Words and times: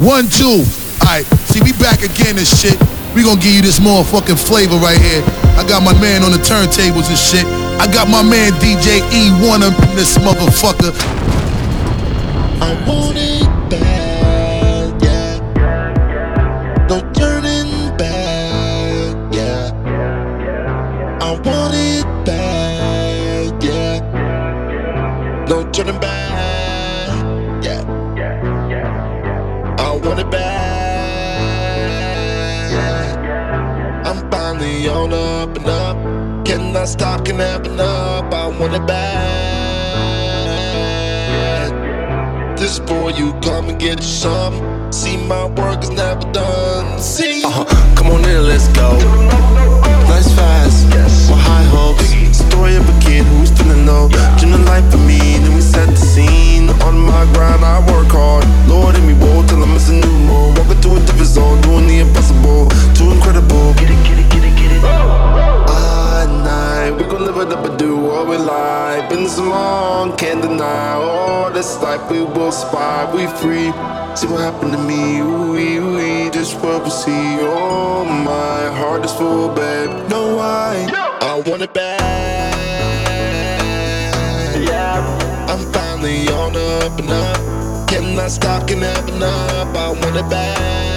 One, 0.00 0.28
two. 0.32 0.64
Alright, 1.04 1.26
see, 1.52 1.60
we 1.60 1.72
back 1.76 2.00
again 2.00 2.38
and 2.38 2.48
shit. 2.48 2.80
We 3.14 3.22
gonna 3.22 3.38
give 3.38 3.52
you 3.52 3.60
this 3.60 3.78
motherfucking 3.78 4.40
flavor 4.40 4.76
right 4.76 4.96
here. 4.96 5.22
I 5.60 5.64
got 5.68 5.82
my 5.82 5.92
man 6.00 6.22
on 6.24 6.32
the 6.32 6.38
turntables 6.38 7.12
and 7.12 7.18
shit. 7.20 7.44
I 7.76 7.84
got 7.84 8.08
my 8.08 8.22
man 8.22 8.52
DJ 8.64 9.04
E1 9.12 9.60
up 9.60 9.76
in 9.90 9.96
this 9.96 10.16
motherfucker. 10.16 10.96
I 12.62 12.72
want 12.88 13.18
it 13.18 13.44
bad, 13.68 13.99
On 34.88 35.12
up 35.12 35.56
and 35.56 35.66
up. 35.66 35.96
Cannot 36.46 36.88
stop, 36.88 37.24
can 37.26 37.36
happen 37.36 37.78
up. 37.78 38.32
I 38.32 38.46
want 38.46 38.74
it 38.74 38.86
bad. 38.86 39.10
This 42.58 42.78
boy, 42.78 43.10
you 43.10 43.32
come 43.42 43.68
and 43.68 43.78
get 43.78 43.98
you 44.00 44.06
some. 44.06 44.90
See, 44.90 45.16
my 45.26 45.44
work 45.46 45.82
is 45.82 45.90
never 45.90 46.24
done. 46.32 46.98
See, 46.98 47.44
Uh-huh. 47.44 47.64
Come 47.94 48.08
on 48.10 48.24
in, 48.24 48.46
let's 48.48 48.68
go. 48.68 48.96
Nice 50.08 50.32
fast, 50.34 50.86
with 50.86 51.38
high 51.38 51.64
hopes. 51.64 52.08
Story 52.36 52.76
of 52.76 52.88
a 52.88 52.92
kid 53.00 53.24
who's 53.26 53.50
feeling 53.50 53.84
low. 53.86 54.08
Dream 54.38 54.52
the 54.52 54.58
life 54.64 54.90
for 54.90 54.98
me, 54.98 55.18
then 55.42 55.54
we 55.54 55.60
set 55.60 55.88
the 55.90 55.96
scene. 55.96 56.70
On 56.86 56.98
my 56.98 57.24
grind, 57.34 57.62
I 57.64 57.80
work 57.92 58.08
hard. 58.10 58.44
Lord, 58.66 58.96
in 58.96 59.04
me 59.06 59.12
woe 59.14 59.42
till 59.46 59.62
I'm 59.62 59.72
missing 59.74 60.00
new 60.00 60.18
more. 60.26 60.52
Walking 60.56 60.80
to 60.80 60.96
a 60.96 61.00
different 61.00 61.26
zone, 61.28 61.60
doing 61.60 61.86
the 61.86 61.98
impossible. 62.00 62.68
Too 62.94 63.10
incredible. 63.12 63.74
Get 63.74 63.90
it, 63.90 64.00
get 64.08 64.18
it, 64.18 64.29
get 64.82 66.28
night, 66.44 66.90
we 66.90 67.04
gon' 67.04 67.24
live 67.24 67.36
it 67.36 67.52
up 67.52 67.64
and 67.64 67.78
do 67.78 67.96
what 67.96 68.28
we 68.28 68.36
like. 68.36 69.08
Been 69.08 69.28
so 69.28 69.44
long, 69.44 70.16
can't 70.16 70.42
deny. 70.42 70.92
All 70.92 71.50
this 71.50 71.80
life 71.82 72.10
we 72.10 72.22
will 72.22 72.52
survive, 72.52 73.14
we 73.14 73.26
free. 73.26 73.72
See 74.16 74.26
what 74.26 74.40
happened 74.40 74.72
to 74.72 74.78
me, 74.78 75.20
ooh, 75.20 75.56
ooh, 75.56 76.30
just 76.30 76.60
what 76.60 76.84
we 76.84 76.90
see. 76.90 77.38
Oh, 77.40 78.04
my 78.04 78.76
heart 78.78 79.04
is 79.04 79.12
full, 79.12 79.48
babe. 79.48 80.08
No, 80.08 80.38
I. 80.38 80.88
I 81.22 81.42
want 81.48 81.62
it 81.62 81.72
back. 81.72 82.54
Yeah, 84.68 85.00
I'm 85.48 85.72
finally 85.72 86.28
on 86.28 86.56
up 86.56 86.98
and 86.98 87.10
up. 87.10 87.88
Cannot 87.88 88.30
stop, 88.30 88.68
can 88.68 88.80
happen 88.80 89.22
up. 89.22 89.76
I 89.76 89.88
want 89.90 90.16
it 90.16 90.28
bad. 90.30 90.89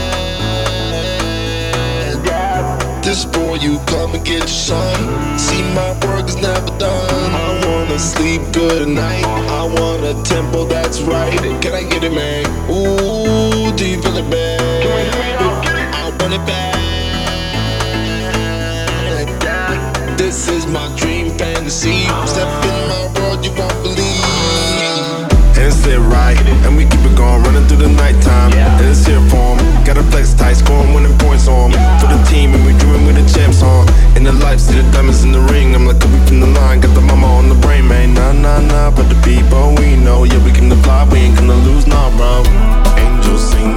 You 3.63 3.79
come 3.87 4.13
and 4.13 4.25
get 4.25 4.49
some. 4.49 5.39
See, 5.39 5.63
my 5.73 5.91
work 6.05 6.27
is 6.27 6.35
never 6.35 6.71
done. 6.77 7.31
I 7.45 7.65
wanna 7.65 7.97
sleep 7.97 8.41
good 8.51 8.81
at 8.81 8.89
night. 8.89 9.23
I 9.23 9.63
want 9.63 10.03
a 10.03 10.21
tempo 10.23 10.65
that's 10.65 10.99
right. 10.99 11.31
Can 11.61 11.73
I 11.73 11.83
get 11.83 12.03
it, 12.03 12.11
man? 12.11 12.45
Ooh, 12.69 13.71
do 13.77 13.85
you 13.87 14.01
feel 14.01 14.17
it, 14.17 14.27
man? 14.27 14.59
I 15.95 16.09
want 16.19 16.33
it 16.33 16.45
bad. 16.45 16.73
This 20.17 20.49
is 20.49 20.67
my 20.67 20.93
dream 20.97 21.31
fantasy. 21.37 22.03
Step 22.25 22.49
in 22.65 22.87
my 22.91 23.05
world, 23.15 23.45
you 23.45 23.53
won't 23.53 23.79
believe. 23.81 24.25
And 25.55 25.63
it's 25.69 25.85
lit 25.85 25.99
right, 25.99 26.37
and 26.65 26.75
we 26.75 26.83
keep 26.83 26.99
it 26.99 27.15
going, 27.15 27.41
running 27.43 27.65
through 27.67 27.83
the 27.87 27.93
nighttime. 28.03 28.51
And 28.51 28.85
it's 28.91 29.05
here 29.05 29.23
for 29.29 29.55
'em. 29.55 29.83
Got 29.85 29.97
a 29.97 30.03
flex 30.11 30.33
tight, 30.33 30.42
In 34.23 34.33
the 34.33 34.45
life, 34.45 34.61
see 34.61 34.79
the 34.81 34.89
diamonds 34.93 35.25
in 35.25 35.33
the 35.33 35.41
ring. 35.51 35.75
I'm 35.75 35.85
like 35.85 35.99
Kobe 35.99 36.17
from 36.25 36.39
the 36.39 36.47
line, 36.47 36.79
got 36.79 36.95
the 36.95 37.01
mama 37.01 37.27
on 37.27 37.49
the 37.49 37.55
brain, 37.55 37.85
man. 37.89 38.13
Nah, 38.13 38.31
nah, 38.31 38.61
nah, 38.61 38.89
but 38.89 39.09
the 39.09 39.19
people 39.21 39.75
we 39.75 39.97
know, 39.97 40.23
yeah, 40.23 40.41
we 40.45 40.53
came 40.53 40.69
to 40.69 40.77
fly, 40.77 41.03
we 41.11 41.27
ain't 41.27 41.35
gonna 41.35 41.55
lose, 41.67 41.85
nah, 41.87 42.09
bro. 42.15 42.39
Angels 42.95 43.51
sing 43.51 43.75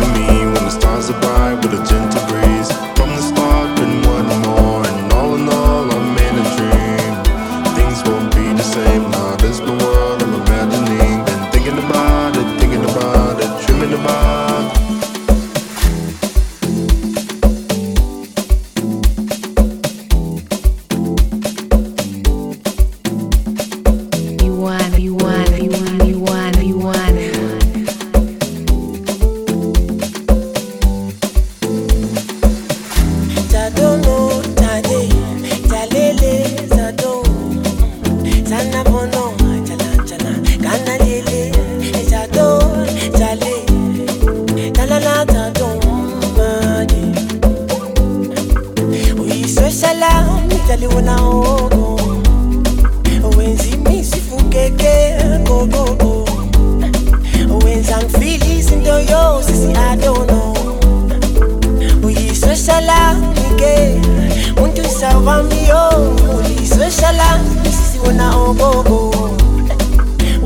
sisibona 67.97 68.37
ogogo. 68.37 69.31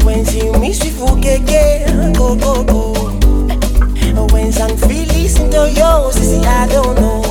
Wenza 0.06 0.32
imiswifukeke 0.38 1.86
gogogo. 2.18 3.12
Wenza 4.34 4.68
ngifili 4.68 5.24
izinto 5.24 5.66
yo 5.68 6.12
sisi 6.12 6.46
adono 6.46 7.24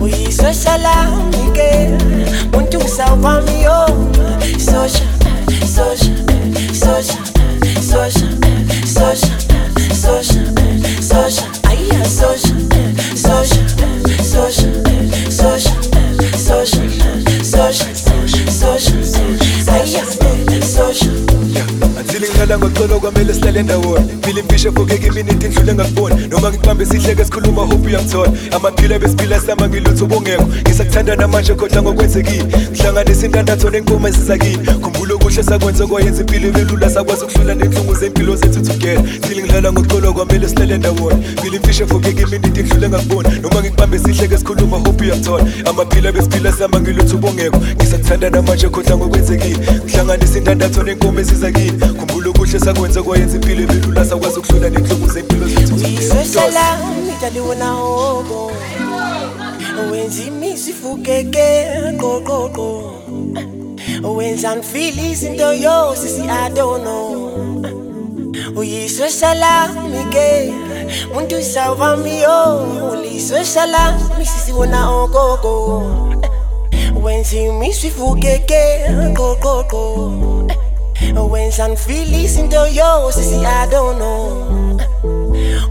uyisoshala 0.00 1.06
nike 1.30 1.88
muntu 2.52 2.88
savamiyo 2.88 3.88
sosha 4.58 5.04
sosha 5.74 6.12
sosha 6.72 7.18
sosha 7.90 8.28
sosha 8.94 9.32
Feeling 22.28 22.38
ngala 22.38 22.58
ngoxolo 22.58 23.00
kwamele 23.00 23.34
sihlale 23.34 23.62
ndawonye. 23.62 24.04
Feeling 24.22 24.48
fisha 24.48 24.72
fogeke 24.72 25.06
iminute 25.06 25.46
indlule 25.46 25.74
ngakuboni 25.74 26.26
Noma 26.28 26.50
ngikubambe 26.50 26.86
sihleke 26.86 27.24
sikhuluma 27.24 27.62
hope 27.62 27.88
uyangithola. 27.88 28.32
Amaphila 28.52 28.98
besiphila 28.98 29.40
sama 29.40 29.68
ngilutho 29.68 30.06
bongekho 30.06 30.44
Ngisakuthanda 30.44 31.16
namanje 31.16 31.54
kodwa 31.54 31.82
ngokwenzekile. 31.82 32.44
Ngihlanganisa 32.70 33.26
indandatho 33.26 33.70
nenkomo 33.70 34.08
ezizakile 34.08 34.72
Khumbula 34.82 35.14
okuhle 35.14 35.42
sakwenza 35.42 35.86
kwayenza 35.86 36.20
impilo 36.20 36.48
ibe 36.48 36.64
lula. 36.64 36.90
Sakwazi 36.90 37.24
ukuhlula 37.24 37.54
nenhlungu 37.54 37.94
zempilo 37.94 38.36
zethu 38.36 38.60
together. 38.60 39.04
Feeling 39.04 39.42
ngilala 39.42 39.72
ngoxolo 39.72 40.12
kwamele 40.12 40.48
sihlale 40.48 40.78
ndawonye. 40.78 41.22
Feeling 41.42 41.60
fisha 41.66 41.86
fogeke 41.86 42.22
iminute 42.22 42.60
indlule 42.60 42.88
ngakuboni 42.88 43.28
Noma 43.42 43.60
ngikubambe 43.60 43.98
sihleke 43.98 44.38
sikhuluma 44.38 44.76
hope 44.76 45.04
uyangithola. 45.04 45.44
Amaphila 45.64 46.12
besiphila 46.12 46.52
sama 46.52 46.80
ngilutho 46.80 47.16
bongekho 47.16 47.56
Ngisakuthanda 47.76 48.30
namanje 48.30 48.68
kodwa 48.68 48.96
ngokwenzekile. 48.96 49.58
Ngihlanganisa 49.84 50.38
indandatho 50.38 50.82
nenkomo 50.82 51.20
ezizakile 51.20 51.72
khumbula 51.98 52.17
ulokuhlisa 52.18 52.74
kwenze 52.74 53.02
kwayenza 53.02 53.36
impilo 53.36 53.62
ebelula 53.62 54.04
sakwazi 54.04 54.38
ukudlula 54.38 54.70
nenhlungu 54.70 55.08
zempilo 55.08 55.48
zethuisesalam 55.48 56.78
italiwona 57.16 57.70
hobo 57.70 58.52
wenza 59.92 60.22
imisi 60.22 60.70
ifukeke 60.70 61.66
qoqoqo 62.00 62.92
wenza 64.16 64.56
ngifile 64.56 65.10
izinto 65.10 65.52
yosisi 65.52 66.22
adono 66.44 66.96
uyiswe 68.56 69.10
salami 69.10 70.04
ke 70.12 70.52
muntu 71.14 71.42
sawami 71.42 72.20
yo 72.20 72.66
uliswe 72.92 73.44
salami 73.44 74.26
sisiwona 74.26 74.90
ogogo 74.90 75.82
wenza 77.02 77.36
imisi 77.36 77.86
ifukeke 77.86 78.62
qoqoqo 79.16 80.37
wenza 81.30 81.68
ngifile 81.68 82.22
izinto 82.22 82.66
yo 82.66 83.12
sisi 83.12 83.46
adono 83.46 84.12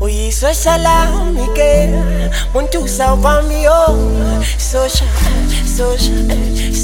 uyisosalami 0.01 1.47
ke 1.55 1.89
muntu 2.53 2.79
usawuvami 2.79 3.63
yo 3.63 3.81
sosha 4.57 5.05
sosha 5.77 6.13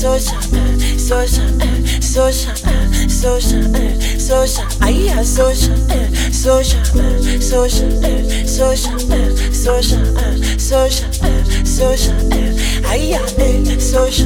sosha 0.01 0.37
sosha 0.97 1.45
sosha 2.13 2.53
sosha 3.21 3.59
sosha 4.19 4.63
aya 4.81 5.25
sosha 5.25 5.75
sosha 6.31 6.79
sosha 7.39 7.87
sosha 8.57 8.91
sosha 9.63 9.99
sosha 10.57 11.07
sosha 11.65 12.13
aya 12.91 13.21
sosha 13.79 14.25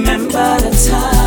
remember 0.00 0.60
the 0.60 0.88
time. 0.90 1.17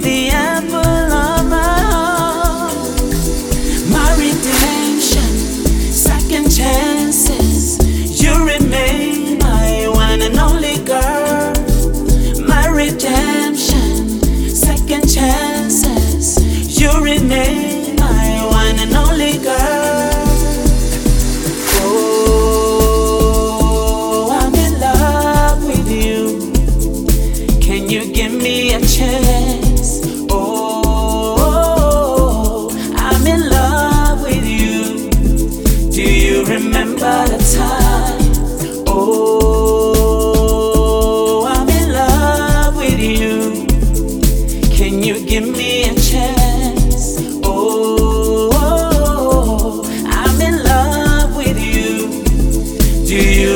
the 0.00 0.28
apple 0.28 0.83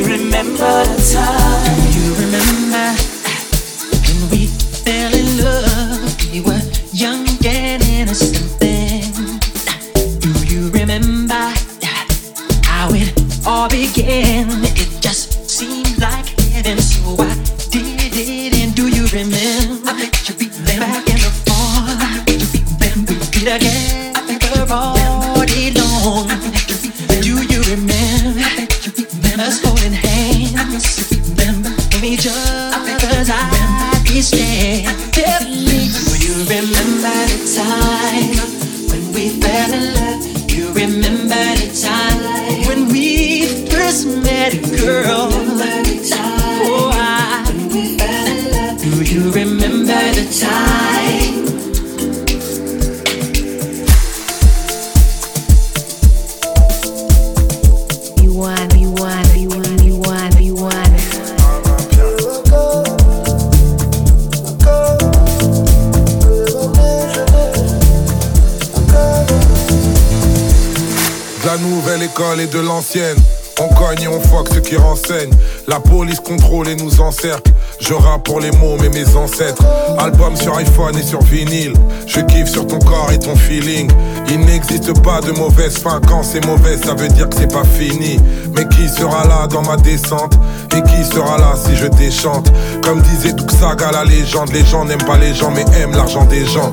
remember 0.03 0.85
the 0.85 0.97
time. 1.13 1.93
You 1.93 2.15
remember. 2.15 2.98
as 33.19 33.31
I 33.31 34.03
can 34.07 34.23
stand. 34.23 34.87
When 36.09 36.21
you 36.23 36.35
remember 36.47 37.19
the 37.33 37.41
time 37.59 38.39
when 38.91 39.13
we 39.13 39.31
fell 39.41 39.73
in 39.75 39.95
love, 39.99 40.23
you 40.51 40.73
remember 40.73 41.45
the 41.59 41.69
time 41.83 42.21
when 42.69 42.89
we 42.89 43.67
first 43.67 44.07
met, 44.07 44.53
girl. 44.79 45.31
Oh, 46.71 46.91
I. 46.95 47.45
Do 48.79 49.03
you 49.03 49.33
remember 49.33 50.01
the 50.15 50.27
time? 50.41 51.08
nouvelle 71.59 72.03
école 72.03 72.41
et 72.41 72.47
de 72.47 72.61
l'ancienne. 72.61 73.19
On 73.61 73.69
cogne 73.75 74.03
et 74.03 74.09
on 74.09 74.21
fuck 74.21 74.49
ceux 74.53 74.61
qui 74.61 74.77
renseignent. 74.77 75.35
La 75.67 75.81
police 75.81 76.21
contrôle 76.21 76.69
et 76.69 76.77
nous 76.77 77.01
encercle. 77.01 77.51
Je 77.81 77.93
rappe 77.93 78.25
pour 78.25 78.41
les 78.41 78.51
mots, 78.53 78.77
mais 78.81 78.89
mes 78.89 79.17
ancêtres. 79.17 79.63
Album 79.99 80.37
sur 80.37 80.57
iPhone 80.57 80.97
et 80.97 81.03
sur 81.03 81.23
vinyle. 81.23 81.75
Je 82.07 82.21
kiffe 82.21 82.49
sur 82.49 82.67
ton 82.67 82.79
corps 82.79 83.11
et 83.13 83.19
ton 83.19 83.35
feeling. 83.35 83.91
Il 84.31 84.41
n'existe 84.41 85.01
pas 85.03 85.21
de 85.21 85.33
mauvaise 85.33 85.79
fin. 85.79 86.01
Quand 86.07 86.23
c'est 86.23 86.45
mauvais, 86.47 86.77
ça 86.77 86.95
veut 86.95 87.09
dire 87.09 87.29
que 87.29 87.37
c'est 87.37 87.53
pas 87.53 87.65
fini. 87.65 88.21
Mais 88.55 88.67
qui 88.69 88.89
sera 88.89 89.27
là 89.27 89.47
dans 89.49 89.63
ma 89.63 89.77
descente? 89.77 90.35
Et 90.77 90.83
qui 90.83 91.05
sera 91.05 91.39
là 91.39 91.55
si 91.57 91.77
je 91.77 91.87
déchante? 91.87 92.53
Comme 92.83 93.01
disait 93.03 93.35
Saga, 93.61 93.91
la 93.93 94.05
légende. 94.05 94.53
Les 94.53 94.65
gens 94.65 94.85
n'aiment 94.85 95.03
pas 95.03 95.19
les 95.19 95.35
gens, 95.35 95.51
mais 95.51 95.65
aiment 95.81 95.97
l'argent 95.97 96.25
des 96.25 96.47
gens. 96.47 96.73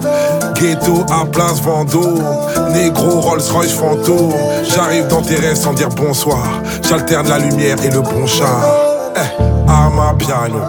Ghetto 0.56 1.04
à 1.12 1.26
place 1.26 1.62
Vendôme. 1.62 2.24
Négro 2.74 3.22
Rolls 3.22 3.42
Royce 3.52 3.72
fantôme. 3.72 4.34
J'arrive 4.64 5.08
dans 5.08 5.22
tes 5.22 5.36
rêves 5.36 5.56
sans 5.56 5.74
dire 5.74 5.90
bonsoir. 5.90 6.44
J'alterne 6.82 7.28
la 7.30 7.40
lumière 7.40 7.78
et 7.84 7.90
le 7.90 8.02
bon 8.02 8.26
char. 8.28 8.64
Eh, 9.16 9.70
à 9.70 9.90
ma 9.90 10.14
piano. 10.14 10.62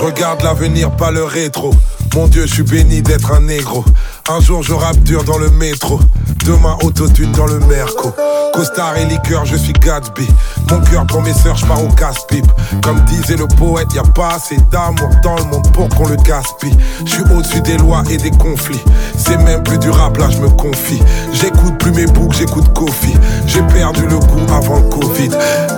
regarde 0.00 0.42
l'avenir, 0.42 0.90
pas 0.90 1.10
le 1.10 1.24
rétro. 1.24 1.72
Mon 2.14 2.26
Dieu, 2.26 2.46
je 2.46 2.54
suis 2.54 2.62
béni 2.62 3.02
d'être 3.02 3.32
un 3.32 3.42
négro. 3.42 3.84
Un 4.28 4.40
jour 4.40 4.62
je 4.62 4.72
rappe 4.72 4.98
dur 4.98 5.24
dans 5.24 5.38
le 5.38 5.50
métro, 5.50 6.00
demain 6.44 6.76
autotune 6.82 7.32
dans 7.32 7.46
le 7.46 7.58
merco. 7.60 8.14
Costard 8.52 8.96
et 8.96 9.04
liqueur, 9.04 9.44
je 9.44 9.56
suis 9.56 9.72
Gatsby. 9.72 10.28
Mon 10.70 10.80
cœur 10.80 11.06
pour 11.06 11.22
mes 11.22 11.32
sœurs, 11.32 11.56
je 11.56 11.66
pars 11.66 11.82
au 11.82 11.88
casse-pipe. 11.88 12.46
Comme 12.82 13.00
disait 13.04 13.36
le 13.36 13.46
poète, 13.46 13.92
y 13.94 13.98
a 13.98 14.02
pas 14.02 14.34
assez 14.34 14.56
d'amour 14.70 15.10
dans 15.22 15.36
le 15.36 15.44
monde 15.44 15.70
pour 15.72 15.88
qu'on 15.88 16.08
le 16.08 16.16
gaspille. 16.16 16.76
Je 17.04 17.12
suis 17.12 17.22
au-dessus 17.34 17.60
des 17.62 17.76
lois 17.78 18.02
et 18.10 18.16
des 18.16 18.30
conflits. 18.30 18.82
C'est 19.16 19.36
même 19.38 19.62
plus 19.62 19.78
du 19.78 19.90
rap, 19.90 20.16
là 20.16 20.28
je 20.30 20.38
me 20.38 20.48
confie. 20.48 21.00
J'écoute 21.32 21.78
plus 21.78 21.92
mes 21.92 22.06
boucs, 22.06 22.32
j'écoute 22.32 22.72
Kofi. 22.74 23.14
J'ai 23.46 23.62
perdu 23.62 24.02
le 24.06 24.18
goût 24.18 24.52
avant 24.52 24.76
le 24.76 24.88
Covid. 24.88 25.30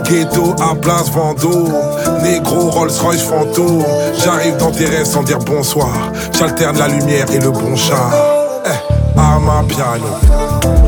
Ghetto 0.04 0.54
à 0.60 0.74
place 0.74 1.10
Vendôme. 1.10 1.72
Négro 2.22 2.70
Rolls 2.70 2.90
Royce 3.00 3.22
fantôme. 3.22 3.84
J'arrive 4.24 4.56
dans 4.56 4.70
tes 4.70 4.86
rêves 4.86 5.06
sans 5.06 5.22
dire 5.22 5.38
bonsoir. 5.38 6.12
J'alterne 6.38 6.78
la 6.78 6.88
lumière 6.88 7.30
et 7.32 7.38
le 7.38 7.50
bon 7.50 7.76
char. 7.76 8.41
Eh, 9.22 9.24
à 9.24 9.62
piano. 9.62 10.81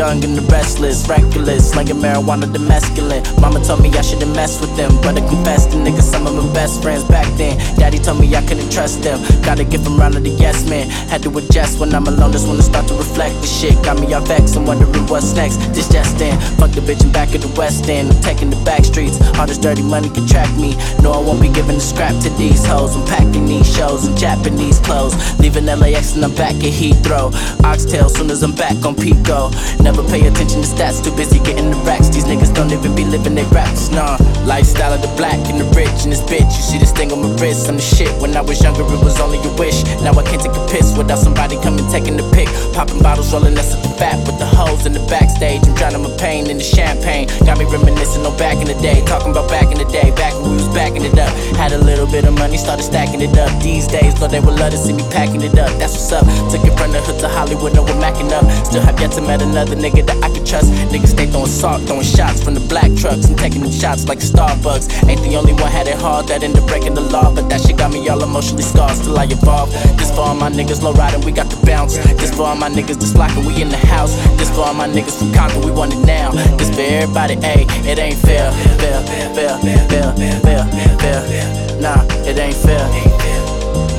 Young 0.00 0.24
and 0.24 0.34
the 0.34 0.40
restless, 0.48 1.06
reckless, 1.10 1.72
slinging 1.72 2.00
marijuana, 2.00 2.50
the 2.50 2.58
masculine. 2.58 3.22
Mama 3.38 3.60
told 3.62 3.82
me 3.82 3.90
I 3.92 4.00
shouldn't 4.00 4.34
mess 4.34 4.58
with 4.58 4.74
them, 4.74 4.96
but 5.04 5.12
I 5.20 5.20
confess 5.28 5.66
the 5.66 5.76
niggas 5.76 6.08
some 6.08 6.26
of 6.26 6.32
my 6.32 6.46
best 6.54 6.80
friends 6.80 7.04
back 7.04 7.28
then. 7.36 7.58
Daddy 7.76 7.98
told 7.98 8.18
me 8.18 8.34
I 8.34 8.40
couldn't 8.48 8.72
trust 8.72 9.02
them, 9.02 9.20
gotta 9.42 9.62
give 9.62 9.84
them 9.84 10.00
round 10.00 10.14
to 10.14 10.20
the 10.20 10.30
yes 10.30 10.66
man. 10.70 10.88
Had 11.12 11.22
to 11.24 11.30
adjust 11.36 11.78
when 11.80 11.94
I'm 11.94 12.06
alone, 12.06 12.32
just 12.32 12.48
wanna 12.48 12.62
start 12.62 12.88
to 12.88 12.94
reflect. 12.94 13.34
The 13.42 13.46
shit 13.46 13.76
got 13.84 14.00
me 14.00 14.14
all 14.14 14.24
vexed 14.24 14.56
and 14.56 14.66
wondering 14.66 15.06
what's 15.12 15.34
next. 15.34 15.58
This 15.76 15.86
just 15.92 16.18
in, 16.22 16.32
fuck 16.56 16.70
the 16.70 16.80
bitch 16.80 17.04
and 17.04 17.12
back 17.12 17.34
at 17.34 17.42
the 17.42 17.52
West 17.60 17.86
End. 17.90 18.08
I'm 18.10 18.22
taking 18.22 18.48
the 18.48 18.60
back 18.64 18.86
streets, 18.86 19.20
all 19.36 19.46
this 19.46 19.58
dirty 19.58 19.82
money 19.82 20.08
can 20.08 20.26
track 20.26 20.48
me. 20.56 20.80
No, 21.04 21.12
I 21.12 21.20
won't 21.20 21.42
be 21.42 21.52
giving 21.52 21.76
the 21.76 21.86
scrap 21.92 22.16
to 22.24 22.30
these 22.40 22.64
hoes. 22.64 22.96
I'm 22.96 23.04
packing 23.04 23.44
these 23.44 23.68
shows 23.76 24.08
in 24.08 24.16
Japanese 24.16 24.78
clothes, 24.78 25.14
leaving 25.38 25.66
LAX 25.66 26.16
and 26.16 26.24
I'm 26.24 26.34
back 26.34 26.56
at 26.64 26.72
Heathrow. 26.80 27.28
Oxtail 27.68 28.08
soon 28.08 28.30
as 28.30 28.42
I'm 28.42 28.54
back 28.54 28.80
on 28.86 28.96
Pico. 28.96 29.52
Never 29.90 30.06
pay 30.06 30.22
attention 30.24 30.62
to 30.62 30.68
stats, 30.70 31.02
too 31.02 31.10
busy 31.16 31.40
getting 31.40 31.68
the 31.68 31.76
racks. 31.82 32.06
These 32.14 32.22
niggas 32.22 32.54
don't 32.54 32.70
even 32.70 32.94
be 32.94 33.02
living 33.02 33.34
their 33.34 33.50
raps, 33.50 33.90
nah. 33.90 34.18
Lifestyle 34.46 34.94
of 34.94 35.02
the 35.02 35.10
black 35.18 35.34
and 35.50 35.58
the 35.58 35.66
rich 35.74 36.06
and 36.06 36.14
this 36.14 36.22
bitch. 36.30 36.46
You 36.46 36.62
see 36.62 36.78
this 36.78 36.92
thing 36.92 37.10
on 37.10 37.18
my 37.18 37.34
wrist, 37.42 37.66
I'm 37.66 37.74
the 37.74 37.82
shit. 37.82 38.06
When 38.22 38.36
I 38.36 38.40
was 38.40 38.62
younger, 38.62 38.86
it 38.86 39.02
was 39.02 39.18
only 39.18 39.42
a 39.42 39.52
wish. 39.58 39.82
Now 40.06 40.14
I 40.14 40.22
can't 40.22 40.38
take 40.38 40.54
a 40.54 40.62
piss 40.70 40.94
without 40.96 41.18
somebody 41.18 41.58
coming 41.58 41.82
taking 41.90 42.14
the 42.14 42.22
pic. 42.30 42.46
Popping 42.70 43.02
bottles, 43.02 43.34
rolling 43.34 43.58
us 43.58 43.74
at 43.74 43.82
the 43.82 43.90
fat 43.98 44.14
with 44.30 44.38
the 44.38 44.46
hoes 44.46 44.86
in 44.86 44.94
the 44.94 45.02
backstage. 45.10 45.66
I'm 45.66 45.74
drowning 45.74 46.06
my 46.06 46.14
pain 46.22 46.46
in 46.46 46.62
the 46.62 46.62
champagne. 46.62 47.26
Got 47.42 47.58
me 47.58 47.66
reminiscing 47.66 48.22
on 48.22 48.38
back 48.38 48.62
in 48.62 48.70
the 48.70 48.78
day. 48.78 49.02
Talking 49.10 49.34
about 49.34 49.50
back 49.50 49.74
in 49.74 49.78
the 49.82 49.90
day, 49.90 50.14
back 50.14 50.38
when 50.38 50.54
we 50.54 50.62
was 50.62 50.70
backing 50.70 51.02
it 51.02 51.18
up. 51.18 51.34
Had 51.58 51.74
a 51.74 51.82
little 51.82 52.06
bit 52.06 52.30
of 52.30 52.38
money, 52.38 52.62
started 52.62 52.86
stacking 52.86 53.26
it 53.26 53.34
up. 53.34 53.50
These 53.58 53.90
days, 53.90 54.14
Lord, 54.22 54.30
they 54.30 54.38
would 54.38 54.54
love 54.54 54.70
to 54.70 54.78
see 54.78 54.94
me 54.94 55.02
packing 55.10 55.42
it 55.42 55.58
up. 55.58 55.74
That's 55.82 55.98
what's 55.98 56.14
up. 56.14 56.22
Took 56.54 56.62
it 56.62 56.78
from 56.78 56.94
the 56.94 57.02
hood 57.02 57.18
to 57.26 57.28
Hollywood, 57.28 57.74
no, 57.74 57.82
we're 57.82 57.98
macking 57.98 58.30
up. 58.30 58.46
Still 58.62 58.86
have 58.86 58.94
yet 59.02 59.10
to 59.18 59.22
met 59.26 59.42
another 59.42 59.79
nigga 59.80 60.06
that 60.06 60.22
I 60.22 60.28
can 60.28 60.44
trust. 60.44 60.70
Niggas 60.92 61.16
stay 61.16 61.26
throwing 61.26 61.48
salt, 61.48 61.82
throwing 61.88 62.04
shots 62.04 62.42
from 62.44 62.54
the 62.54 62.60
black 62.68 62.92
trucks. 62.94 63.24
and 63.26 63.38
taking 63.38 63.62
them 63.62 63.72
shots 63.72 64.06
like 64.06 64.18
Starbucks. 64.18 65.08
Ain't 65.08 65.22
the 65.22 65.36
only 65.36 65.54
one 65.54 65.70
had 65.70 65.88
it 65.88 65.96
hard 65.96 66.28
that 66.28 66.42
ended 66.42 66.62
up 66.62 66.68
breaking 66.68 66.94
the 66.94 67.00
law. 67.00 67.34
But 67.34 67.48
that 67.48 67.60
shit 67.62 67.78
got 67.78 67.92
me 67.92 68.06
all 68.08 68.22
emotionally 68.22 68.62
scarred, 68.62 68.96
still 68.96 69.18
I 69.18 69.24
evolve. 69.24 69.72
This 69.96 70.10
for 70.10 70.20
all 70.20 70.34
my 70.34 70.50
niggas 70.50 70.82
low 70.82 70.92
riding, 70.92 71.24
we 71.24 71.32
got 71.32 71.48
the 71.48 71.58
bounce. 71.64 71.96
This 72.20 72.30
for 72.34 72.44
all 72.44 72.56
my 72.56 72.68
niggas 72.68 73.00
that's 73.00 73.12
blocking, 73.12 73.44
we 73.46 73.60
in 73.62 73.68
the 73.68 73.82
house. 73.88 74.14
This 74.36 74.50
for 74.50 74.62
all 74.66 74.74
my 74.74 74.88
niggas 74.88 75.18
from 75.18 75.32
Conquer, 75.32 75.60
we 75.60 75.70
want 75.72 75.94
it 75.94 76.04
now. 76.04 76.30
This 76.58 76.70
for 76.74 76.82
everybody, 76.82 77.36
ayy, 77.36 77.64
it 77.86 77.98
ain't 77.98 78.18
fair. 78.18 78.52
Fair, 78.78 79.00
fair, 79.34 79.58
fair, 79.88 80.12
fair, 80.44 80.64
fair. 81.00 81.80
Nah, 81.80 82.04
it 82.28 82.36
ain't 82.36 82.56
fair. 82.56 82.84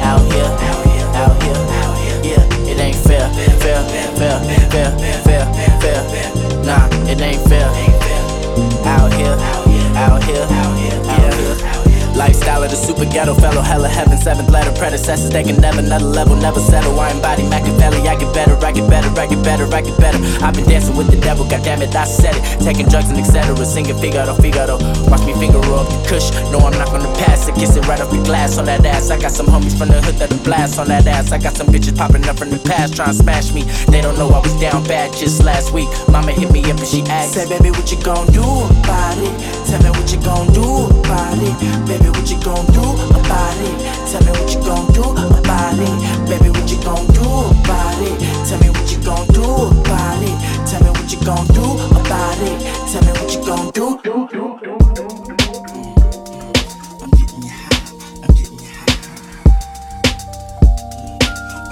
Out 0.05 0.21
here, 0.31 0.45
out 0.45 0.85
here, 0.85 1.07
out 1.17 1.35
here, 1.41 2.37
yeah, 2.37 2.60
it 2.71 2.79
ain't 2.79 2.95
fair. 2.95 3.27
Fair, 3.59 3.83
fair, 4.15 4.39
fair, 4.71 4.91
fair, 5.25 5.45
fair. 5.81 6.01
Nah, 6.65 6.87
it 7.09 7.19
ain't 7.21 7.41
fair. 7.49 7.67
Out 8.85 9.13
here, 9.13 9.35
out 9.95 10.23
here, 10.23 10.47
out 10.49 10.77
here. 10.77 11.10
Lifestyle 12.21 12.61
of 12.61 12.69
the 12.69 12.77
super 12.77 13.05
ghetto 13.05 13.33
fellow, 13.33 13.61
hella 13.61 13.89
heaven, 13.89 14.15
seventh 14.15 14.51
letter 14.51 14.71
predecessors. 14.77 15.31
They 15.31 15.41
can 15.41 15.59
never, 15.59 15.79
another 15.79 16.05
level, 16.05 16.35
never 16.35 16.59
settle. 16.59 16.99
I 16.99 17.09
embody 17.09 17.41
Machiavelli. 17.49 18.07
I 18.07 18.15
get 18.15 18.31
better, 18.31 18.53
I 18.63 18.71
get 18.71 18.87
better, 18.87 19.09
I 19.19 19.25
get 19.25 19.43
better, 19.43 19.65
I 19.73 19.81
get 19.81 19.97
better. 19.97 20.19
I've 20.45 20.53
been 20.53 20.69
dancing 20.69 20.95
with 20.95 21.09
the 21.09 21.17
devil, 21.17 21.49
goddamn 21.49 21.81
it, 21.81 21.95
I 21.95 22.05
said 22.05 22.35
it. 22.37 22.43
Taking 22.61 22.87
drugs 22.89 23.09
and 23.09 23.17
etc. 23.17 23.57
Singing 23.65 23.97
Figaro, 23.97 24.35
Figaro. 24.35 24.77
Watch 25.09 25.25
me 25.25 25.33
finger 25.33 25.57
up 25.73 25.89
the 25.89 25.97
kush. 26.07 26.29
No, 26.53 26.59
I'm 26.59 26.77
not 26.77 26.93
gonna 26.93 27.09
pass 27.25 27.47
it. 27.47 27.55
Kiss 27.55 27.75
it 27.75 27.87
right 27.87 27.99
off 27.99 28.11
the 28.11 28.21
glass 28.21 28.59
on 28.59 28.65
that 28.65 28.85
ass. 28.85 29.09
I 29.09 29.19
got 29.19 29.31
some 29.31 29.47
homies 29.47 29.75
from 29.75 29.89
the 29.89 29.99
hood 29.99 30.21
that 30.21 30.29
blast 30.43 30.77
on 30.77 30.89
that 30.89 31.07
ass. 31.07 31.31
I 31.31 31.39
got 31.39 31.57
some 31.57 31.73
bitches 31.73 31.97
popping 31.97 32.23
up 32.29 32.37
from 32.37 32.51
the 32.51 32.59
past 32.59 32.95
trying 32.95 33.09
to 33.09 33.15
smash 33.15 33.51
me. 33.51 33.63
They 33.89 33.99
don't 33.99 34.19
know 34.19 34.29
I 34.29 34.37
was 34.45 34.53
down 34.61 34.83
bad 34.83 35.11
just 35.17 35.43
last 35.43 35.73
week. 35.73 35.89
Mama 36.07 36.33
hit 36.33 36.51
me 36.51 36.61
up 36.69 36.77
and 36.77 36.85
she 36.85 37.01
asked, 37.09 37.33
Say, 37.33 37.49
baby, 37.49 37.71
what 37.71 37.91
you 37.91 37.97
gon' 38.03 38.27
do 38.27 38.45
about 38.45 39.17
it? 39.17 39.33
Tell 39.65 39.81
me 39.81 39.89
what 39.89 40.11
you 40.13 40.21
gon' 40.21 40.53
do 40.53 41.00
about. 41.11 41.87
Baby, 41.87 42.09
what 42.09 42.29
you 42.29 42.37
gon' 42.41 42.65
do 42.71 42.81
about 43.19 43.57
it? 43.59 43.75
Tell 44.11 44.21
me 44.23 44.31
what 44.31 44.53
you 44.53 44.59
gon' 44.61 44.87
do 44.93 45.03
about 45.11 45.79
it. 45.79 45.95
Baby, 46.29 46.49
what 46.49 46.69
you 46.71 46.77
gon' 46.83 47.07
do 47.07 47.23
about 47.51 48.01
it? 48.01 48.19
Tell 48.47 48.59
me 48.59 48.69
what 48.69 48.91
you 48.91 48.99
gon' 49.03 49.27
do 49.27 49.43
about 49.43 50.23
it. 50.23 50.35
Tell 50.67 50.81
me 50.83 50.89
what 50.89 51.11
you 51.11 51.19
gon' 51.25 51.47
do 51.47 51.63
about 51.99 52.39
it. 52.39 52.59
Tell 52.91 53.01
me 53.03 53.11
what 53.11 53.33
you 53.33 53.41
gon' 53.45 53.71
do. 53.71 53.99
I'm 57.01 57.09
getting 57.11 57.43
you 57.43 57.49
high. 57.49 57.81
I'm 58.23 58.31
getting 58.35 58.59
you 58.59 58.69
high. 58.69 58.95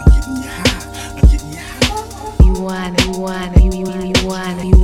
I'm 0.01 0.08
getting 0.15 0.36
you 0.38 0.50
high. 0.50 0.84
I'm 1.15 1.27
getting 1.29 1.51
you 1.51 1.60
high. 1.60 2.43
You 2.43 2.53
want, 2.62 3.00
you 3.05 3.12
want, 3.22 3.55
you 3.58 3.84
want, 3.86 4.17
you 4.17 4.27
want, 4.27 4.78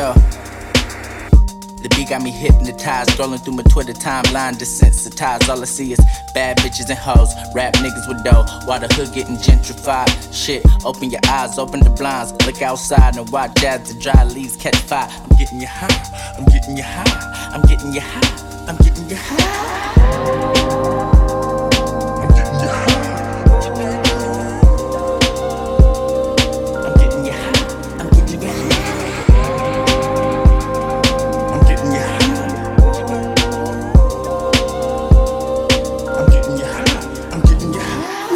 The 0.00 1.88
beat 1.94 2.08
got 2.08 2.22
me 2.22 2.30
hypnotized, 2.30 3.10
scrolling 3.10 3.44
through 3.44 3.54
my 3.54 3.62
Twitter 3.64 3.92
timeline, 3.92 4.54
desensitized. 4.54 5.48
All 5.50 5.60
I 5.60 5.64
see 5.66 5.92
is 5.92 6.00
bad 6.34 6.56
bitches 6.58 6.88
and 6.88 6.98
hoes, 6.98 7.34
rap 7.54 7.74
niggas 7.74 8.08
with 8.08 8.24
dough, 8.24 8.46
while 8.64 8.80
the 8.80 8.88
hood 8.94 9.12
getting 9.12 9.36
gentrified. 9.36 10.08
Shit, 10.32 10.64
open 10.86 11.10
your 11.10 11.20
eyes, 11.28 11.58
open 11.58 11.80
the 11.80 11.90
blinds, 11.90 12.32
look 12.46 12.62
outside 12.62 13.16
and 13.16 13.28
watch 13.30 13.62
as 13.62 13.92
the 13.92 14.00
dry 14.00 14.24
leaves 14.24 14.56
catch 14.56 14.76
fire. 14.76 15.08
I'm 15.10 15.36
getting 15.36 15.60
you 15.60 15.68
high, 15.68 16.34
I'm 16.38 16.46
getting 16.46 16.78
you 16.78 16.82
high, 16.82 17.50
I'm 17.52 17.62
getting 17.62 17.92
you 17.92 18.00
high, 18.00 18.66
I'm 18.68 18.76
getting 18.76 19.08
you 19.10 19.16
high. 19.16 21.09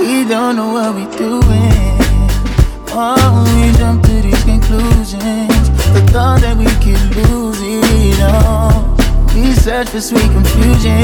We 0.05 0.23
don't 0.23 0.57
know 0.57 0.71
what 0.71 0.95
we're 0.95 1.11
doing. 1.17 1.97
Oh, 2.93 3.49
we 3.57 3.73
jump 3.79 4.03
to 4.05 4.21
these 4.21 4.45
conclusions. 4.45 5.65
The 5.95 6.07
thought 6.13 6.43
that 6.43 6.59
we 6.59 6.67
could 6.85 7.01
lose 7.17 7.59
it 7.63 8.21
all. 8.21 8.95
We 9.35 9.55
search 9.55 9.89
for 9.89 10.03
sweet 10.03 10.31
confusion. 10.31 11.01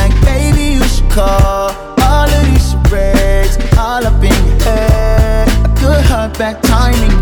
Like, 0.00 0.16
baby, 0.24 0.80
you 0.80 0.84
should 0.88 1.10
call. 1.10 1.76
All 2.00 2.26
of 2.26 2.42
these 2.48 2.72
breaks, 2.88 3.58
all 3.76 4.02
up 4.02 4.24
in 4.24 4.32
your 4.48 4.60
head. 4.64 5.48
A 5.66 5.68
good 5.78 6.02
heart 6.06 6.38
bad 6.38 6.62
timing. 6.62 7.16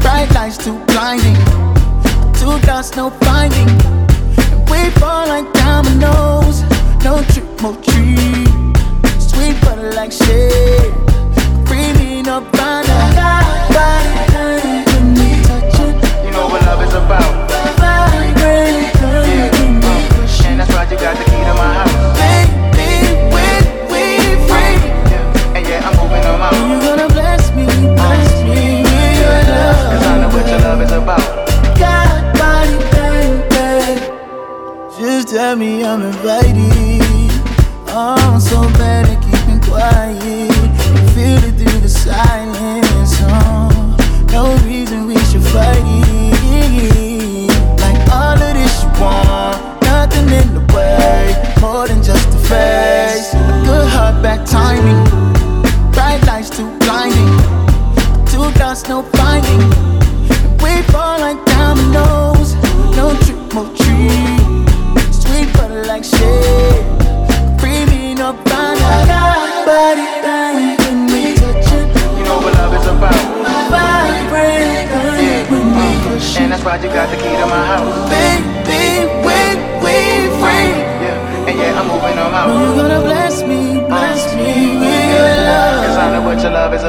Bright 0.00 0.32
lights 0.32 0.56
too 0.56 0.78
blinding. 0.86 1.36
Two 2.40 2.58
dots, 2.64 2.96
no 2.96 3.10
finding. 3.10 3.68
And 4.48 4.64
we 4.70 4.88
fall 4.98 5.28
like 5.28 5.52
dominoes. 5.52 6.62
No 7.04 7.22
triple 7.28 7.76
tree. 7.76 8.51
Sleep 9.42 9.56
but 9.62 9.94
like 9.96 10.12
shit. 10.12 10.94
Breathing 11.66 12.28
up. 12.28 12.71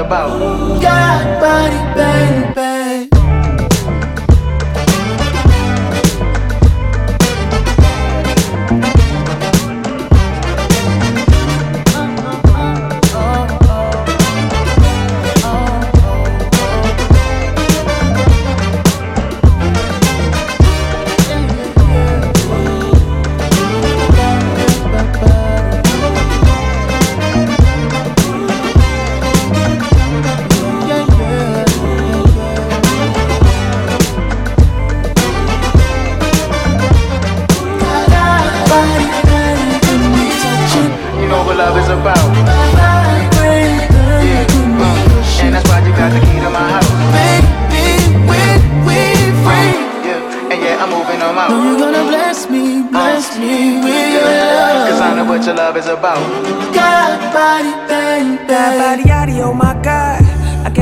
Bora, 0.03 1.39
bala. 1.39 2.62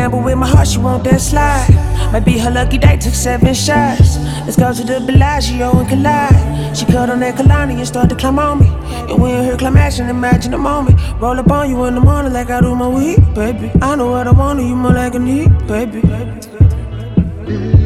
down, 0.02 0.12
but 0.12 0.24
with 0.24 0.38
my 0.38 0.48
heart, 0.48 0.68
she 0.68 0.80
won't 0.80 1.04
that 1.04 1.22
slide. 1.22 1.70
Might 2.12 2.26
be 2.26 2.38
her 2.38 2.52
lucky 2.52 2.78
day, 2.78 2.98
took 2.98 3.14
seven 3.14 3.54
shots. 3.54 4.18
Let's 4.46 4.58
go 4.58 4.74
to 4.74 4.84
the 4.84 5.00
Bellagio 5.00 5.78
and 5.80 5.88
collide. 5.88 6.78
She 6.78 6.86
cut 6.86 7.10
on 7.10 7.20
that 7.20 7.36
Kehlani 7.36 7.78
and 7.78 7.88
started 7.88 8.10
to 8.10 8.16
climb 8.16 8.40
on 8.40 8.60
me. 8.60 8.68
And 9.10 9.22
when 9.22 9.36
you 9.36 9.42
hear 9.44 9.58
climax 9.58 10.00
and 10.00 10.10
imagine 10.10 10.52
the 10.52 10.58
moment. 10.58 11.00
Roll 11.22 11.40
up 11.40 11.52
on 11.52 11.70
you 11.70 11.84
in 11.86 11.96
the 11.96 12.02
morning 12.02 12.34
like 12.34 12.50
I 12.50 12.62
do 12.62 12.76
my 12.76 12.88
weed, 12.88 13.20
baby. 13.34 13.72
I 13.82 13.96
know 13.96 14.12
what 14.12 14.28
I 14.28 14.32
want, 14.32 14.60
you 14.60 14.76
more 14.76 14.94
like 14.94 15.14
a 15.16 15.20
need, 15.20 15.50
baby. 15.68 16.02
baby. 16.02 17.81